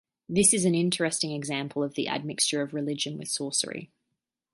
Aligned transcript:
This 0.27 0.51
is 0.51 0.65
an 0.65 0.73
interesting 0.73 1.31
example 1.35 1.83
of 1.83 1.93
the 1.93 2.07
admixture 2.07 2.63
of 2.63 2.73
religion 2.73 3.19
with 3.19 3.27
sorcery. 3.27 3.91